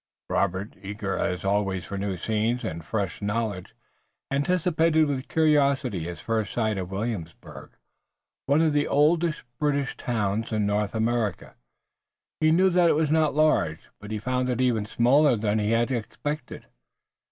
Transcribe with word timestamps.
Robert, 0.31 0.73
eager 0.81 1.15
as 1.15 1.45
always 1.45 1.85
for 1.85 1.95
new 1.95 2.17
scenes, 2.17 2.63
and 2.63 2.83
fresh 2.83 3.21
knowledge, 3.21 3.75
anticipated 4.31 5.05
with 5.05 5.27
curiosity 5.27 5.99
his 5.99 6.19
first 6.19 6.53
sight 6.53 6.79
of 6.79 6.89
Williamsburg, 6.89 7.69
one 8.47 8.61
of 8.61 8.73
the 8.73 8.87
oldest 8.87 9.43
British 9.59 9.95
towns 9.95 10.51
in 10.51 10.65
North 10.65 10.95
America. 10.95 11.53
He 12.39 12.49
knew 12.51 12.71
that 12.71 12.89
it 12.89 12.95
was 12.95 13.11
not 13.11 13.35
large, 13.35 13.89
but 13.99 14.09
he 14.09 14.17
found 14.17 14.49
it 14.49 14.59
even 14.59 14.87
smaller 14.87 15.35
than 15.35 15.59
he 15.59 15.69
had 15.69 15.91
expected. 15.91 16.65